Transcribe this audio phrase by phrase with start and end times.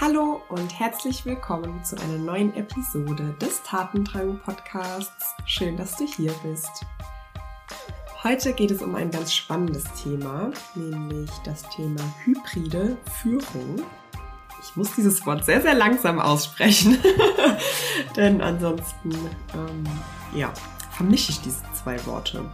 [0.00, 5.34] Hallo und herzlich willkommen zu einer neuen Episode des Tatendrang Podcasts.
[5.44, 6.86] Schön, dass du hier bist.
[8.22, 13.82] Heute geht es um ein ganz spannendes Thema, nämlich das Thema hybride Führung.
[14.62, 16.96] Ich muss dieses Wort sehr, sehr langsam aussprechen,
[18.16, 19.10] denn ansonsten
[19.52, 19.84] ähm,
[20.32, 20.52] ja,
[20.92, 22.48] vermische ich diese zwei Worte.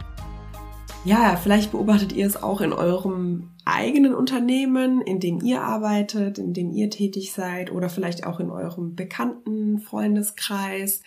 [1.05, 6.51] Ja, vielleicht beobachtet ihr es auch in eurem eigenen Unternehmen, in dem ihr arbeitet, in
[6.53, 11.03] dem ihr tätig seid oder vielleicht auch in eurem bekannten Freundeskreis.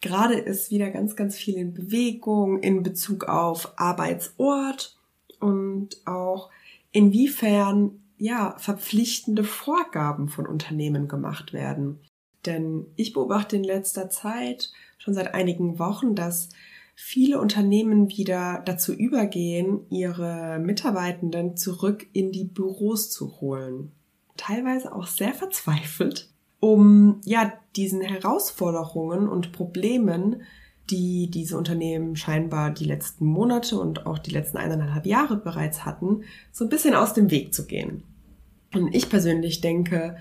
[0.00, 4.96] Gerade ist wieder ganz, ganz viel in Bewegung in Bezug auf Arbeitsort
[5.40, 6.48] und auch
[6.92, 12.00] inwiefern ja verpflichtende Vorgaben von Unternehmen gemacht werden.
[12.46, 16.48] Denn ich beobachte in letzter Zeit schon seit einigen Wochen, dass
[16.94, 23.92] viele Unternehmen wieder dazu übergehen, ihre Mitarbeitenden zurück in die Büros zu holen.
[24.36, 26.30] Teilweise auch sehr verzweifelt,
[26.60, 30.42] um ja diesen Herausforderungen und Problemen,
[30.90, 36.22] die diese Unternehmen scheinbar die letzten Monate und auch die letzten eineinhalb Jahre bereits hatten,
[36.52, 38.04] so ein bisschen aus dem Weg zu gehen.
[38.72, 40.16] Und ich persönlich denke,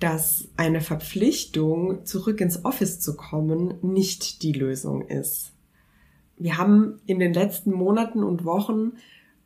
[0.00, 5.51] dass eine Verpflichtung, zurück ins Office zu kommen, nicht die Lösung ist
[6.42, 8.92] wir haben in den letzten Monaten und Wochen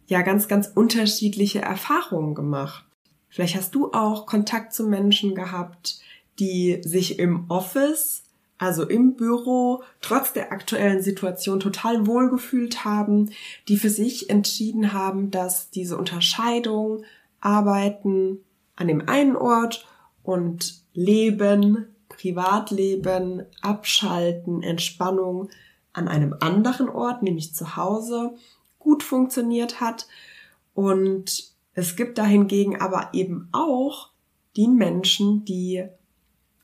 [0.06, 2.84] ja ganz, ganz unterschiedliche Erfahrungen gemacht.
[3.28, 6.00] Vielleicht hast du auch Kontakt zu Menschen gehabt,
[6.38, 8.22] die sich im Office,
[8.58, 13.30] also im Büro, trotz der aktuellen Situation total wohlgefühlt haben,
[13.68, 17.04] die für sich entschieden haben, dass diese Unterscheidung
[17.40, 18.38] Arbeiten
[18.76, 19.86] an dem einen Ort
[20.22, 25.50] und Leben, Privatleben, Abschalten, Entspannung
[25.96, 28.34] an einem anderen Ort, nämlich zu Hause,
[28.78, 30.06] gut funktioniert hat.
[30.74, 34.10] Und es gibt dahingegen aber eben auch
[34.56, 35.84] die Menschen, die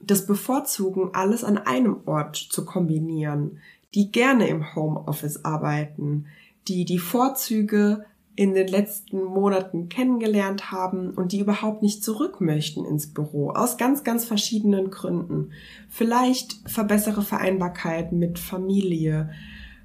[0.00, 3.60] das bevorzugen, alles an einem Ort zu kombinieren,
[3.94, 6.26] die gerne im Homeoffice arbeiten,
[6.68, 8.04] die die Vorzüge
[8.34, 13.76] in den letzten Monaten kennengelernt haben und die überhaupt nicht zurück möchten ins Büro, aus
[13.76, 15.52] ganz, ganz verschiedenen Gründen.
[15.90, 19.30] Vielleicht verbessere Vereinbarkeit mit Familie,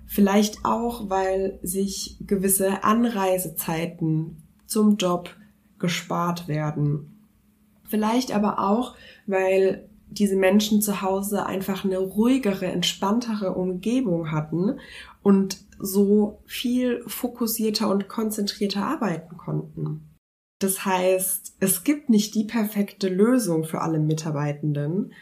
[0.05, 5.35] vielleicht auch, weil sich gewisse Anreisezeiten zum Job
[5.77, 7.11] gespart werden.
[7.83, 14.79] Vielleicht aber auch, weil diese Menschen zu Hause einfach eine ruhigere, entspanntere Umgebung hatten
[15.21, 20.09] und so viel fokussierter und konzentrierter arbeiten konnten.
[20.59, 25.13] Das heißt, es gibt nicht die perfekte Lösung für alle Mitarbeitenden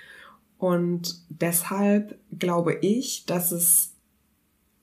[0.57, 3.93] und deshalb glaube ich, dass es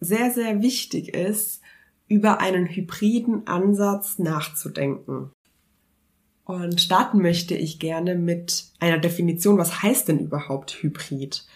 [0.00, 1.62] sehr, sehr wichtig ist,
[2.08, 5.30] über einen hybriden Ansatz nachzudenken.
[6.44, 11.46] Und starten möchte ich gerne mit einer Definition, was heißt denn überhaupt Hybrid?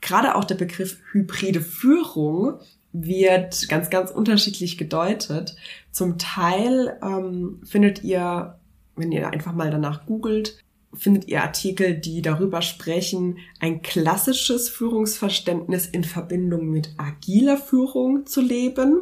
[0.00, 2.58] Gerade auch der Begriff hybride Führung
[2.92, 5.56] wird ganz, ganz unterschiedlich gedeutet.
[5.90, 8.58] Zum Teil ähm, findet ihr,
[8.96, 10.58] wenn ihr einfach mal danach googelt,
[10.92, 18.42] findet ihr Artikel, die darüber sprechen, ein klassisches Führungsverständnis in Verbindung mit agiler Führung zu
[18.42, 19.00] leben.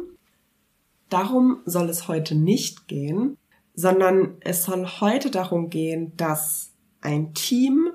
[1.09, 3.37] Darum soll es heute nicht gehen,
[3.81, 6.71] sondern es soll heute darum gehen, dass
[7.01, 7.89] ein Team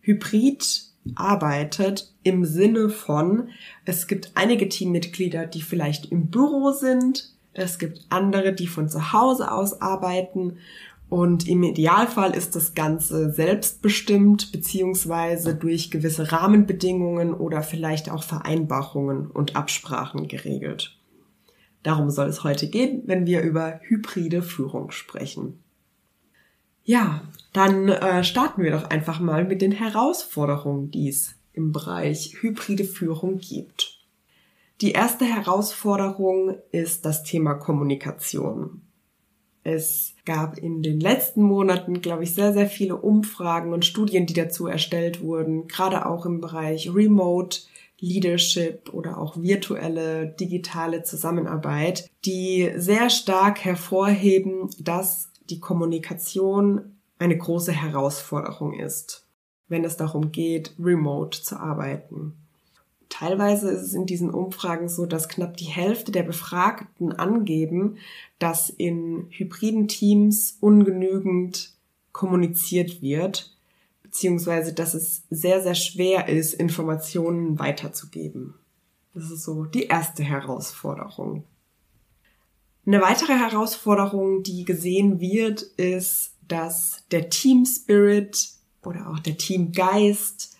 [0.00, 3.50] hybrid arbeitet im Sinne von,
[3.84, 9.12] es gibt einige Teammitglieder, die vielleicht im Büro sind, es gibt andere, die von zu
[9.12, 10.56] Hause aus arbeiten
[11.10, 19.30] und im Idealfall ist das Ganze selbstbestimmt beziehungsweise durch gewisse Rahmenbedingungen oder vielleicht auch Vereinbarungen
[19.30, 20.96] und Absprachen geregelt.
[21.84, 25.62] Darum soll es heute gehen, wenn wir über hybride Führung sprechen.
[26.82, 27.22] Ja,
[27.52, 32.84] dann äh, starten wir doch einfach mal mit den Herausforderungen, die es im Bereich hybride
[32.84, 34.00] Führung gibt.
[34.80, 38.82] Die erste Herausforderung ist das Thema Kommunikation.
[39.62, 44.34] Es gab in den letzten Monaten, glaube ich, sehr, sehr viele Umfragen und Studien, die
[44.34, 47.60] dazu erstellt wurden, gerade auch im Bereich Remote
[48.04, 57.72] Leadership oder auch virtuelle digitale Zusammenarbeit, die sehr stark hervorheben, dass die Kommunikation eine große
[57.72, 59.26] Herausforderung ist,
[59.68, 62.34] wenn es darum geht, remote zu arbeiten.
[63.08, 67.98] Teilweise ist es in diesen Umfragen so, dass knapp die Hälfte der Befragten angeben,
[68.38, 71.74] dass in hybriden Teams ungenügend
[72.12, 73.53] kommuniziert wird,
[74.14, 78.54] beziehungsweise dass es sehr, sehr schwer ist, Informationen weiterzugeben.
[79.12, 81.42] Das ist so die erste Herausforderung.
[82.86, 88.50] Eine weitere Herausforderung, die gesehen wird, ist, dass der Team Spirit
[88.84, 90.56] oder auch der Teamgeist,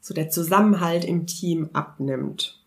[0.00, 2.64] so der Zusammenhalt im Team abnimmt.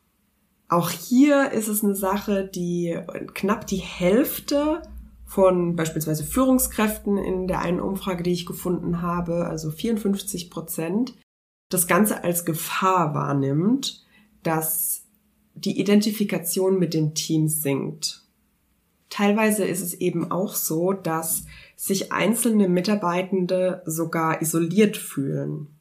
[0.70, 2.96] Auch hier ist es eine Sache, die
[3.34, 4.84] knapp die Hälfte
[5.28, 11.16] von beispielsweise Führungskräften in der einen Umfrage, die ich gefunden habe, also 54 Prozent,
[11.70, 14.06] das Ganze als Gefahr wahrnimmt,
[14.42, 15.04] dass
[15.54, 18.24] die Identifikation mit dem Team sinkt.
[19.10, 21.46] Teilweise ist es eben auch so, dass
[21.76, 25.77] sich einzelne Mitarbeitende sogar isoliert fühlen.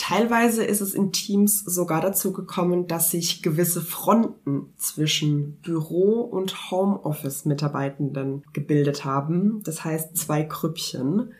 [0.00, 6.70] Teilweise ist es in Teams sogar dazu gekommen, dass sich gewisse Fronten zwischen Büro- und
[6.70, 9.62] Homeoffice-Mitarbeitenden gebildet haben.
[9.62, 11.34] Das heißt zwei Krüppchen.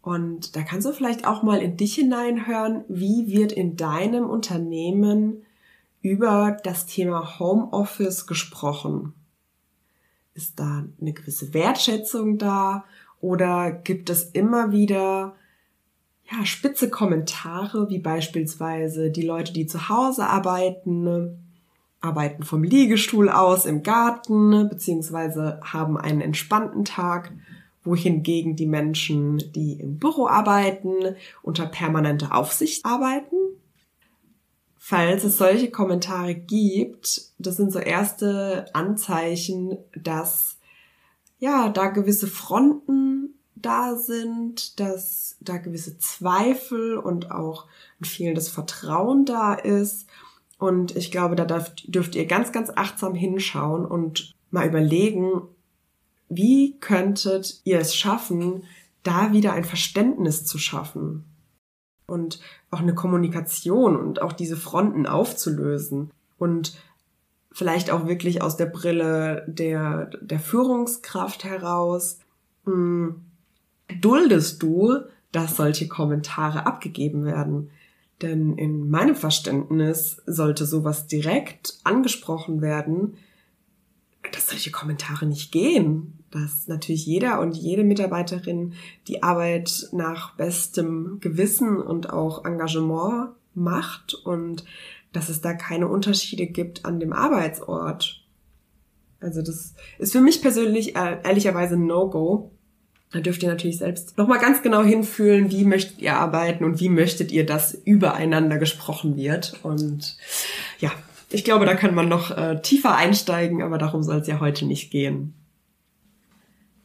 [0.00, 5.42] Und da kannst du vielleicht auch mal in dich hineinhören, wie wird in deinem Unternehmen
[6.02, 9.12] über das Thema Homeoffice gesprochen?
[10.34, 12.84] Ist da eine gewisse Wertschätzung da
[13.20, 15.34] oder gibt es immer wieder
[16.32, 21.38] ja, spitze Kommentare, wie beispielsweise die Leute, die zu Hause arbeiten, ne,
[22.00, 27.32] arbeiten vom Liegestuhl aus im Garten, ne, beziehungsweise haben einen entspannten Tag,
[27.84, 33.36] wohingegen die Menschen, die im Büro arbeiten, unter permanenter Aufsicht arbeiten.
[34.78, 40.58] Falls es solche Kommentare gibt, das sind so erste Anzeichen, dass
[41.38, 43.31] ja, da gewisse Fronten
[43.62, 47.66] da sind, dass da gewisse Zweifel und auch
[48.00, 50.06] ein fehlendes Vertrauen da ist.
[50.58, 55.42] Und ich glaube, da dürft, dürft ihr ganz, ganz achtsam hinschauen und mal überlegen,
[56.28, 58.64] wie könntet ihr es schaffen,
[59.02, 61.24] da wieder ein Verständnis zu schaffen
[62.06, 66.78] und auch eine Kommunikation und auch diese Fronten aufzulösen und
[67.50, 72.18] vielleicht auch wirklich aus der Brille der, der Führungskraft heraus
[72.64, 73.24] mh, hm,
[74.00, 74.98] duldest du,
[75.32, 77.70] dass solche Kommentare abgegeben werden?
[78.20, 83.14] Denn in meinem Verständnis sollte sowas direkt angesprochen werden,
[84.30, 86.18] dass solche Kommentare nicht gehen.
[86.30, 88.74] Dass natürlich jeder und jede Mitarbeiterin
[89.08, 94.64] die Arbeit nach bestem Gewissen und auch Engagement macht und
[95.12, 98.24] dass es da keine Unterschiede gibt an dem Arbeitsort.
[99.20, 102.51] Also das ist für mich persönlich äh, ehrlicherweise ein No-Go.
[103.12, 106.88] Da dürft ihr natürlich selbst nochmal ganz genau hinfühlen, wie möchtet ihr arbeiten und wie
[106.88, 109.54] möchtet ihr, dass übereinander gesprochen wird.
[109.62, 110.16] Und
[110.78, 110.90] ja,
[111.30, 114.64] ich glaube, da kann man noch äh, tiefer einsteigen, aber darum soll es ja heute
[114.64, 115.34] nicht gehen.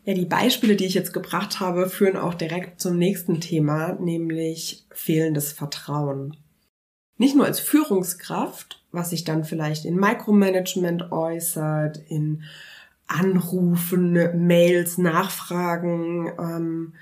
[0.04, 4.86] Ja, die Beispiele, die ich jetzt gebracht habe, führen auch direkt zum nächsten Thema, nämlich
[4.92, 6.38] fehlendes Vertrauen.
[7.18, 12.44] Nicht nur als Führungskraft, was sich dann vielleicht in Micromanagement äußert, in
[13.08, 16.94] Anrufen, Mails, Nachfragen ähm,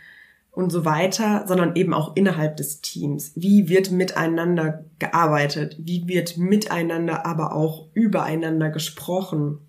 [0.51, 3.33] und so weiter, sondern eben auch innerhalb des Teams.
[3.35, 5.77] Wie wird miteinander gearbeitet?
[5.79, 9.59] Wie wird miteinander, aber auch übereinander gesprochen?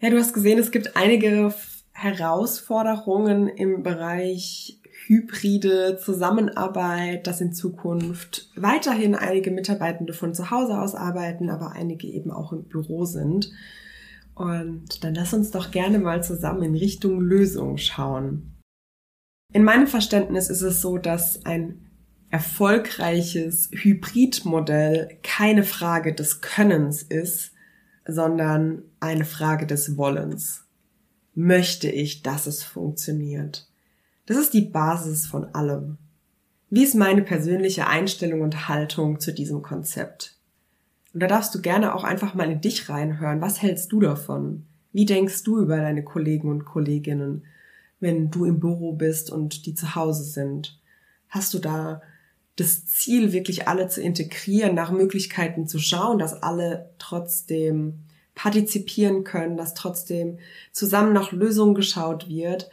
[0.00, 1.54] Ja, du hast gesehen, es gibt einige
[1.92, 10.94] Herausforderungen im Bereich hybride Zusammenarbeit, dass in Zukunft weiterhin einige Mitarbeitende von zu Hause aus
[10.94, 13.50] arbeiten, aber einige eben auch im Büro sind.
[14.38, 18.54] Und dann lass uns doch gerne mal zusammen in Richtung Lösung schauen.
[19.52, 21.90] In meinem Verständnis ist es so, dass ein
[22.30, 27.50] erfolgreiches Hybridmodell keine Frage des Könnens ist,
[28.06, 30.64] sondern eine Frage des Wollens.
[31.34, 33.68] Möchte ich, dass es funktioniert?
[34.26, 35.98] Das ist die Basis von allem.
[36.70, 40.37] Wie ist meine persönliche Einstellung und Haltung zu diesem Konzept?
[41.14, 43.40] Und da darfst du gerne auch einfach mal in dich reinhören.
[43.40, 44.66] Was hältst du davon?
[44.92, 47.44] Wie denkst du über deine Kollegen und Kolleginnen,
[48.00, 50.80] wenn du im Büro bist und die zu Hause sind?
[51.28, 52.02] Hast du da
[52.56, 58.00] das Ziel, wirklich alle zu integrieren, nach Möglichkeiten zu schauen, dass alle trotzdem
[58.34, 60.38] partizipieren können, dass trotzdem
[60.72, 62.70] zusammen nach Lösungen geschaut wird?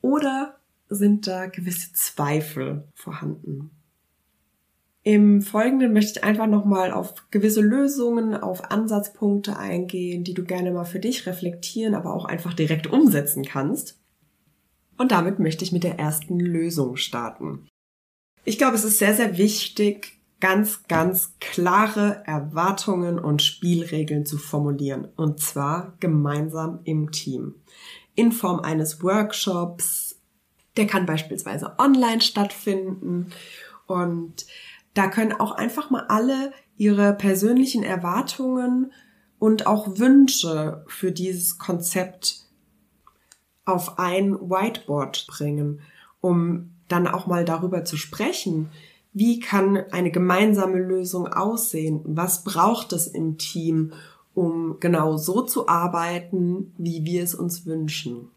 [0.00, 0.56] Oder
[0.88, 3.70] sind da gewisse Zweifel vorhanden?
[5.06, 10.72] Im Folgenden möchte ich einfach nochmal auf gewisse Lösungen, auf Ansatzpunkte eingehen, die du gerne
[10.72, 14.00] mal für dich reflektieren, aber auch einfach direkt umsetzen kannst.
[14.98, 17.68] Und damit möchte ich mit der ersten Lösung starten.
[18.44, 25.06] Ich glaube, es ist sehr, sehr wichtig, ganz, ganz klare Erwartungen und Spielregeln zu formulieren.
[25.14, 27.54] Und zwar gemeinsam im Team.
[28.16, 30.20] In Form eines Workshops.
[30.76, 33.28] Der kann beispielsweise online stattfinden.
[33.86, 34.46] Und
[34.96, 38.92] da können auch einfach mal alle ihre persönlichen Erwartungen
[39.38, 42.46] und auch Wünsche für dieses Konzept
[43.66, 45.80] auf ein Whiteboard bringen.
[46.22, 48.70] um dann auch mal darüber zu sprechen,
[49.12, 52.00] wie kann eine gemeinsame Lösung aussehen?
[52.04, 53.92] Was braucht es im Team,
[54.34, 58.28] um genau so zu arbeiten, wie wir es uns wünschen?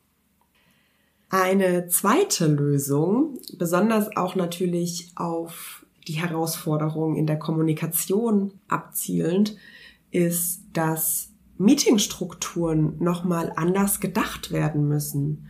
[1.29, 9.55] Eine zweite Lösung, besonders auch natürlich auf die Herausforderungen in der Kommunikation abzielend,
[10.09, 15.47] ist, dass Meetingstrukturen nochmal anders gedacht werden müssen.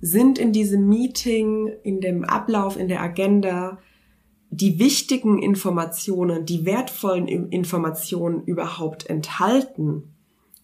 [0.00, 3.78] Sind in diesem Meeting, in dem Ablauf, in der Agenda
[4.50, 10.14] die wichtigen Informationen, die wertvollen Informationen überhaupt enthalten?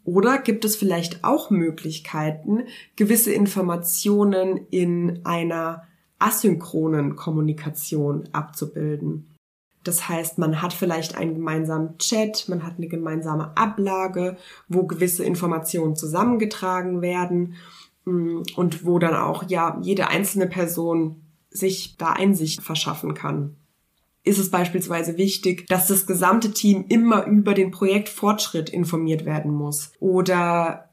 [0.05, 2.65] Oder gibt es vielleicht auch Möglichkeiten,
[2.97, 5.85] gewisse Informationen in einer
[6.19, 9.31] asynchronen Kommunikation abzubilden?
[9.83, 14.37] Das heißt, man hat vielleicht einen gemeinsamen Chat, man hat eine gemeinsame Ablage,
[14.69, 17.57] wo gewisse Informationen zusammengetragen werden
[18.05, 23.57] mm, und wo dann auch ja jede einzelne Person sich da Einsicht verschaffen kann
[24.25, 29.93] ist es beispielsweise wichtig, dass das gesamte Team immer über den Projektfortschritt informiert werden muss?
[30.01, 30.89] Oder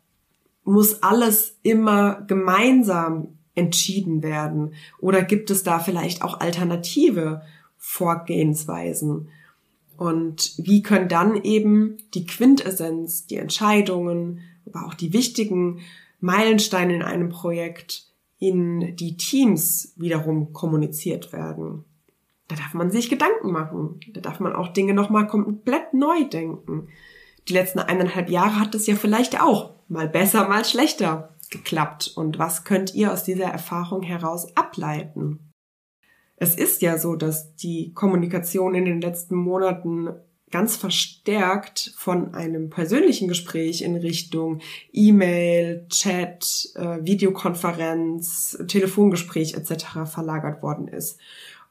[0.63, 4.73] muss alles immer gemeinsam entschieden werden?
[4.99, 7.41] Oder gibt es da vielleicht auch alternative
[7.77, 9.29] Vorgehensweisen?
[9.97, 15.81] Und wie können dann eben die Quintessenz, die Entscheidungen, aber auch die wichtigen
[16.19, 18.07] Meilensteine in einem Projekt
[18.39, 21.85] in die Teams wiederum kommuniziert werden?
[22.47, 23.99] Da darf man sich Gedanken machen.
[24.13, 26.87] Da darf man auch Dinge nochmal komplett neu denken.
[27.47, 32.11] Die letzten eineinhalb Jahre hat es ja vielleicht auch mal besser, mal schlechter geklappt.
[32.15, 35.51] Und was könnt ihr aus dieser Erfahrung heraus ableiten?
[36.37, 40.09] Es ist ja so, dass die Kommunikation in den letzten Monaten
[40.49, 44.59] ganz verstärkt von einem persönlichen Gespräch in Richtung
[44.91, 50.11] E-Mail, Chat, äh, Videokonferenz, Telefongespräch etc.
[50.11, 51.19] verlagert worden ist.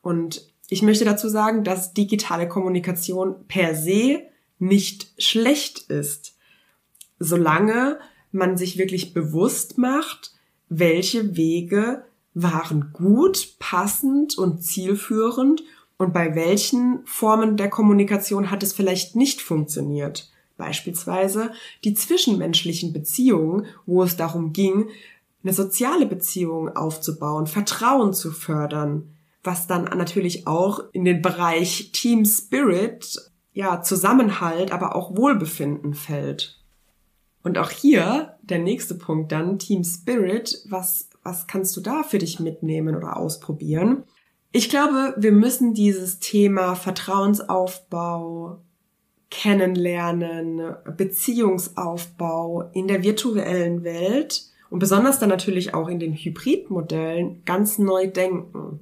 [0.02, 4.22] Und ich möchte dazu sagen, dass digitale Kommunikation per se
[4.58, 6.36] nicht schlecht ist,
[7.18, 7.98] solange
[8.32, 10.32] man sich wirklich bewusst macht,
[10.68, 15.62] welche Wege waren gut, passend und zielführend
[15.98, 20.30] und bei welchen Formen der Kommunikation hat es vielleicht nicht funktioniert.
[20.56, 21.52] Beispielsweise
[21.84, 24.88] die zwischenmenschlichen Beziehungen, wo es darum ging,
[25.42, 32.26] eine soziale Beziehung aufzubauen, Vertrauen zu fördern, was dann natürlich auch in den Bereich Team
[32.26, 33.18] Spirit,
[33.52, 36.59] ja, Zusammenhalt, aber auch Wohlbefinden fällt.
[37.42, 42.18] Und auch hier der nächste Punkt dann, Team Spirit, was, was kannst du da für
[42.18, 44.04] dich mitnehmen oder ausprobieren?
[44.52, 48.60] Ich glaube, wir müssen dieses Thema Vertrauensaufbau,
[49.30, 57.78] Kennenlernen, Beziehungsaufbau in der virtuellen Welt und besonders dann natürlich auch in den Hybridmodellen ganz
[57.78, 58.80] neu denken.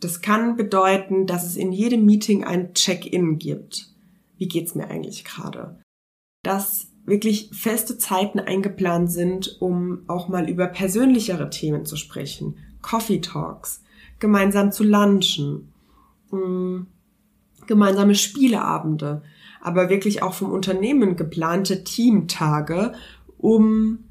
[0.00, 3.92] Das kann bedeuten, dass es in jedem Meeting ein Check-in gibt.
[4.36, 5.78] Wie geht's mir eigentlich gerade?
[6.42, 12.56] Dass wirklich feste Zeiten eingeplant sind, um auch mal über persönlichere Themen zu sprechen.
[12.82, 13.82] Coffee Talks,
[14.18, 15.72] gemeinsam zu lunchen,
[16.30, 16.80] mm,
[17.66, 19.22] gemeinsame Spieleabende,
[19.60, 22.92] aber wirklich auch vom Unternehmen geplante Teamtage,
[23.38, 24.04] um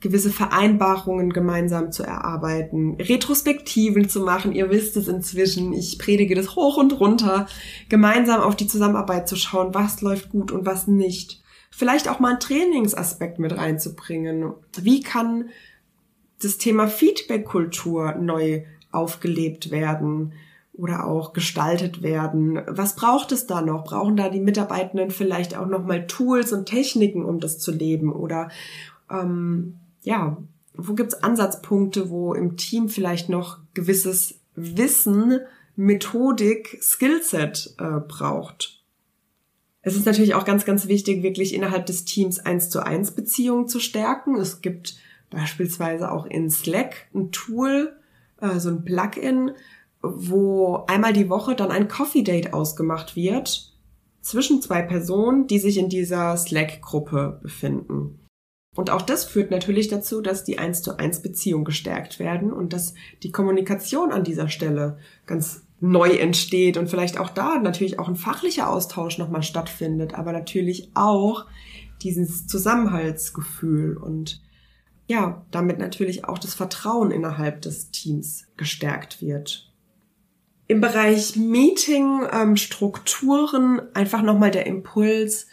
[0.00, 4.52] gewisse Vereinbarungen gemeinsam zu erarbeiten, Retrospektiven zu machen.
[4.52, 7.46] Ihr wisst es inzwischen, ich predige das hoch und runter,
[7.88, 11.42] gemeinsam auf die Zusammenarbeit zu schauen, was läuft gut und was nicht.
[11.78, 14.52] Vielleicht auch mal einen Trainingsaspekt mit reinzubringen.
[14.80, 15.50] Wie kann
[16.42, 20.32] das Thema Feedback-Kultur neu aufgelebt werden?
[20.72, 22.62] oder auch gestaltet werden.
[22.68, 23.82] Was braucht es da noch?
[23.82, 28.12] Brauchen da die Mitarbeitenden vielleicht auch noch mal Tools und Techniken, um das zu leben?
[28.12, 28.48] Oder
[29.10, 30.36] ähm, ja,
[30.74, 35.40] wo gibt's Ansatzpunkte, wo im Team vielleicht noch gewisses Wissen,
[35.74, 38.77] Methodik, Skillset äh, braucht?
[39.82, 43.68] Es ist natürlich auch ganz, ganz wichtig, wirklich innerhalb des Teams eins zu eins Beziehungen
[43.68, 44.36] zu stärken.
[44.36, 44.96] Es gibt
[45.30, 47.96] beispielsweise auch in Slack ein Tool,
[48.40, 49.52] äh, so ein Plugin,
[50.02, 53.72] wo einmal die Woche dann ein Coffee Date ausgemacht wird
[54.20, 58.20] zwischen zwei Personen, die sich in dieser Slack-Gruppe befinden.
[58.76, 62.72] Und auch das führt natürlich dazu, dass die 1 zu 1 Beziehung gestärkt werden und
[62.72, 68.08] dass die Kommunikation an dieser Stelle ganz neu entsteht und vielleicht auch da natürlich auch
[68.08, 71.46] ein fachlicher Austausch nochmal stattfindet, aber natürlich auch
[72.02, 74.42] dieses Zusammenhaltsgefühl und
[75.06, 79.72] ja, damit natürlich auch das Vertrauen innerhalb des Teams gestärkt wird.
[80.66, 85.46] Im Bereich Meeting, ähm, Strukturen einfach nochmal der Impuls,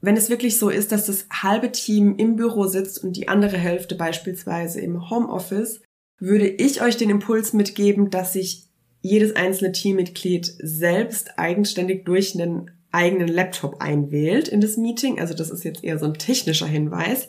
[0.00, 3.56] wenn es wirklich so ist, dass das halbe Team im Büro sitzt und die andere
[3.56, 5.80] Hälfte beispielsweise im Homeoffice,
[6.18, 8.67] würde ich euch den Impuls mitgeben, dass sich
[9.00, 15.20] jedes einzelne Teammitglied selbst eigenständig durch einen eigenen Laptop einwählt in das Meeting.
[15.20, 17.28] Also das ist jetzt eher so ein technischer Hinweis,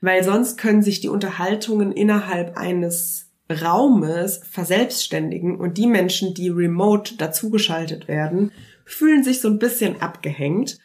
[0.00, 7.16] weil sonst können sich die Unterhaltungen innerhalb eines Raumes verselbstständigen und die Menschen, die remote
[7.16, 8.52] dazugeschaltet werden,
[8.86, 10.78] fühlen sich so ein bisschen abgehängt.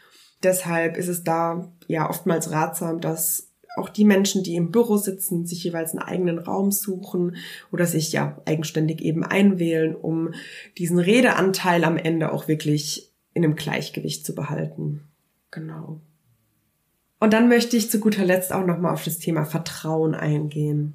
[0.43, 3.48] Deshalb ist es da ja oftmals ratsam, dass
[3.79, 7.37] auch die Menschen, die im Büro sitzen, sich jeweils einen eigenen Raum suchen
[7.71, 10.33] oder sich ja eigenständig eben einwählen, um
[10.77, 15.01] diesen Redeanteil am Ende auch wirklich in einem Gleichgewicht zu behalten.
[15.51, 16.01] Genau.
[17.19, 20.93] Und dann möchte ich zu guter Letzt auch nochmal auf das Thema Vertrauen eingehen.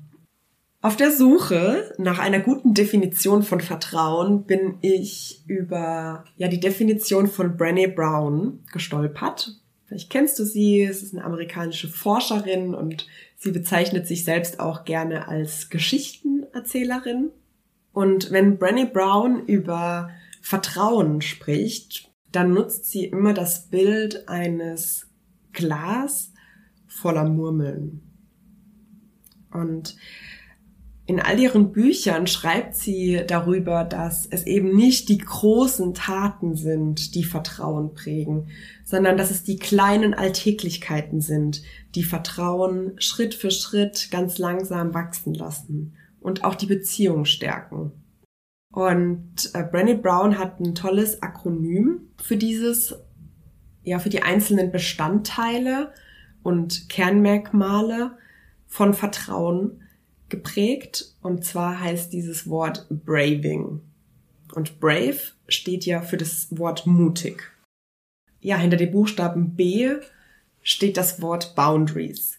[0.80, 7.26] Auf der Suche nach einer guten Definition von Vertrauen bin ich über ja die Definition
[7.26, 9.58] von Brené Brown gestolpert.
[9.94, 14.84] Vielleicht kennst du sie, es ist eine amerikanische Forscherin und sie bezeichnet sich selbst auch
[14.84, 17.30] gerne als Geschichtenerzählerin.
[17.92, 20.10] Und wenn Brené Brown über
[20.42, 25.06] Vertrauen spricht, dann nutzt sie immer das Bild eines
[25.52, 26.32] Glas
[26.88, 28.02] voller Murmeln.
[29.52, 29.96] Und
[31.06, 37.14] in all ihren Büchern schreibt sie darüber, dass es eben nicht die großen Taten sind,
[37.14, 38.48] die Vertrauen prägen,
[38.84, 41.62] sondern dass es die kleinen Alltäglichkeiten sind,
[41.94, 47.92] die Vertrauen Schritt für Schritt ganz langsam wachsen lassen und auch die Beziehung stärken.
[48.72, 52.96] Und äh, Brené Brown hat ein tolles Akronym für dieses,
[53.82, 55.92] ja, für die einzelnen Bestandteile
[56.42, 58.16] und Kernmerkmale
[58.66, 59.83] von Vertrauen
[60.34, 61.14] geprägt.
[61.22, 63.80] Und zwar heißt dieses Wort Braving.
[64.54, 67.52] Und Brave steht ja für das Wort mutig.
[68.40, 69.94] Ja, hinter dem Buchstaben B
[70.62, 72.38] steht das Wort Boundaries.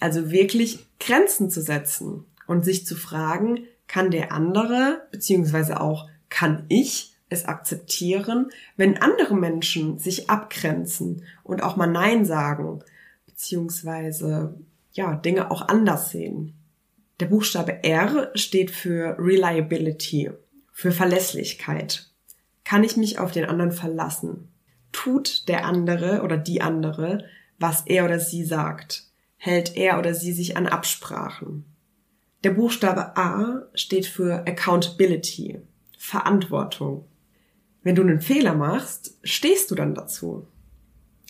[0.00, 6.64] Also wirklich Grenzen zu setzen und sich zu fragen, kann der andere, beziehungsweise auch kann
[6.68, 12.82] ich es akzeptieren, wenn andere Menschen sich abgrenzen und auch mal Nein sagen,
[13.26, 14.54] beziehungsweise
[14.92, 16.54] ja, Dinge auch anders sehen.
[17.20, 20.30] Der Buchstabe R steht für Reliability,
[20.72, 22.10] für Verlässlichkeit.
[22.64, 24.48] Kann ich mich auf den anderen verlassen?
[24.92, 27.24] Tut der andere oder die andere,
[27.58, 29.04] was er oder sie sagt?
[29.36, 31.64] Hält er oder sie sich an Absprachen?
[32.44, 35.60] Der Buchstabe A steht für Accountability,
[35.98, 37.06] Verantwortung.
[37.82, 40.46] Wenn du einen Fehler machst, stehst du dann dazu.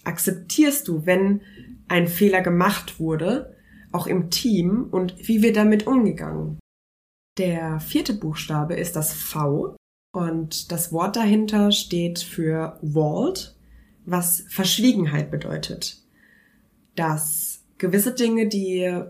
[0.04, 1.42] Akzeptierst du, wenn
[1.88, 3.54] ein Fehler gemacht wurde,
[3.92, 6.58] auch im Team und wie wir damit umgegangen.
[7.38, 9.76] Der vierte Buchstabe ist das V
[10.14, 13.56] und das Wort dahinter steht für Vault,
[14.04, 16.02] was Verschwiegenheit bedeutet.
[16.94, 19.02] Dass gewisse Dinge, die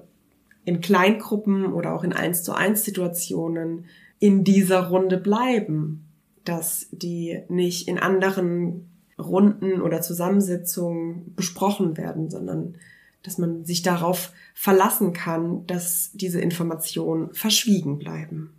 [0.64, 3.86] in Kleingruppen oder auch in 1 zu 1 Situationen
[4.20, 6.06] in dieser Runde bleiben,
[6.44, 12.76] dass die nicht in anderen Runden oder Zusammensetzungen besprochen werden, sondern
[13.22, 18.54] dass man sich darauf verlassen kann, dass diese Informationen verschwiegen bleiben.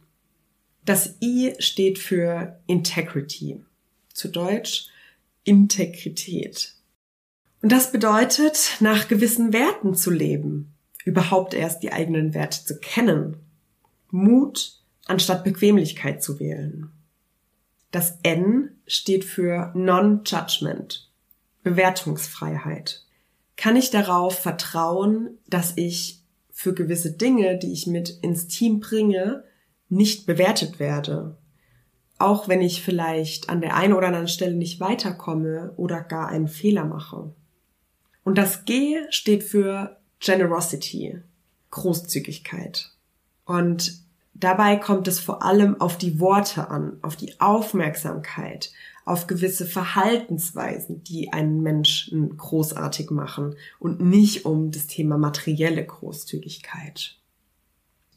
[0.86, 3.64] Das I steht für Integrity,
[4.14, 4.88] zu Deutsch
[5.44, 6.74] Integrität.
[7.62, 10.74] Und das bedeutet, nach gewissen Werten zu leben,
[11.06, 13.38] überhaupt erst die eigenen Werte zu kennen,
[14.10, 16.92] Mut anstatt Bequemlichkeit zu wählen.
[17.92, 21.10] Das N steht für Non-Judgment,
[21.64, 23.03] Bewertungsfreiheit
[23.56, 29.44] kann ich darauf vertrauen, dass ich für gewisse Dinge, die ich mit ins Team bringe,
[29.90, 31.38] nicht bewertet werde.
[32.18, 36.48] Auch wenn ich vielleicht an der einen oder anderen Stelle nicht weiterkomme oder gar einen
[36.48, 37.34] Fehler mache.
[38.24, 41.22] Und das G steht für Generosity,
[41.72, 42.92] Großzügigkeit.
[43.46, 44.00] Und
[44.34, 48.72] dabei kommt es vor allem auf die Worte an, auf die Aufmerksamkeit,
[49.06, 57.18] auf gewisse Verhaltensweisen, die einen Menschen großartig machen und nicht um das Thema materielle Großzügigkeit.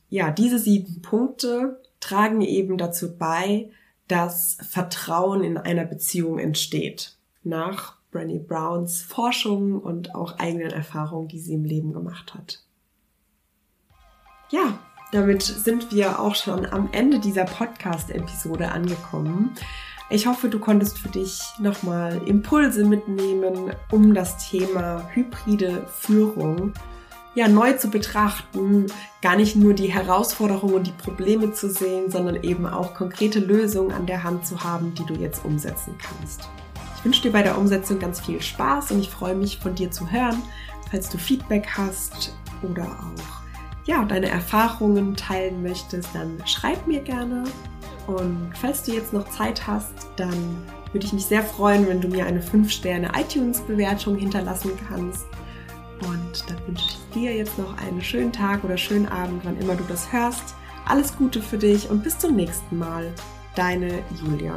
[0.08, 3.70] Ja, diese sieben Punkte tragen eben dazu bei,
[4.06, 7.16] dass Vertrauen in einer Beziehung entsteht.
[7.42, 12.62] Nach Brené Browns Forschung und auch eigenen Erfahrungen, die sie im Leben gemacht hat.
[14.50, 14.78] Ja,
[15.12, 19.52] damit sind wir auch schon am Ende dieser Podcast-Episode angekommen.
[20.08, 26.72] Ich hoffe, du konntest für dich nochmal Impulse mitnehmen, um das Thema hybride Führung
[27.34, 28.86] ja neu zu betrachten,
[29.20, 33.92] gar nicht nur die Herausforderungen und die Probleme zu sehen, sondern eben auch konkrete Lösungen
[33.92, 36.48] an der Hand zu haben, die du jetzt umsetzen kannst.
[36.96, 39.90] Ich wünsche dir bei der Umsetzung ganz viel Spaß und ich freue mich von dir
[39.90, 40.40] zu hören,
[40.90, 47.44] falls du Feedback hast oder auch ja, deine Erfahrungen teilen möchtest, dann schreib mir gerne.
[48.06, 52.08] Und falls du jetzt noch Zeit hast, dann würde ich mich sehr freuen, wenn du
[52.08, 55.26] mir eine 5-Sterne iTunes-Bewertung hinterlassen kannst.
[56.02, 59.74] Und dann wünsche ich dir jetzt noch einen schönen Tag oder schönen Abend, wann immer
[59.74, 60.54] du das hörst.
[60.84, 63.12] Alles Gute für dich und bis zum nächsten Mal.
[63.56, 64.56] Deine Julia.